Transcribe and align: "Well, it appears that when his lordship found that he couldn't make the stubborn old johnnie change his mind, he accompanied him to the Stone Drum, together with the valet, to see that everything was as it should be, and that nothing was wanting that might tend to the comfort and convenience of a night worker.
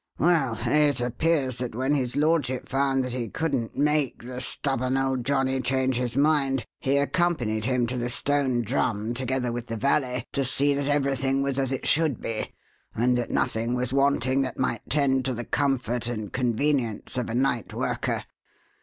"Well, 0.17 0.57
it 0.65 0.99
appears 0.99 1.57
that 1.57 1.75
when 1.75 1.93
his 1.93 2.15
lordship 2.15 2.67
found 2.67 3.03
that 3.03 3.13
he 3.13 3.29
couldn't 3.29 3.77
make 3.77 4.23
the 4.23 4.41
stubborn 4.41 4.97
old 4.97 5.23
johnnie 5.23 5.61
change 5.61 5.97
his 5.97 6.17
mind, 6.17 6.65
he 6.79 6.97
accompanied 6.97 7.65
him 7.65 7.85
to 7.85 7.97
the 7.99 8.09
Stone 8.09 8.63
Drum, 8.63 9.13
together 9.13 9.51
with 9.51 9.67
the 9.67 9.77
valet, 9.77 10.25
to 10.33 10.43
see 10.43 10.73
that 10.73 10.87
everything 10.87 11.43
was 11.43 11.59
as 11.59 11.71
it 11.71 11.85
should 11.85 12.19
be, 12.19 12.51
and 12.95 13.15
that 13.15 13.29
nothing 13.29 13.75
was 13.75 13.93
wanting 13.93 14.41
that 14.41 14.57
might 14.57 14.89
tend 14.89 15.23
to 15.25 15.35
the 15.35 15.45
comfort 15.45 16.07
and 16.07 16.33
convenience 16.33 17.15
of 17.15 17.29
a 17.29 17.35
night 17.35 17.71
worker. 17.71 18.23